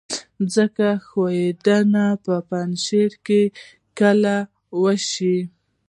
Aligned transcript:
ځمکې 0.53 0.89
ښویدنه 1.07 2.05
په 2.23 2.33
پنجشیر 2.49 3.11
کې 3.25 3.41
کله 3.99 4.35
وشوه؟ 4.83 5.39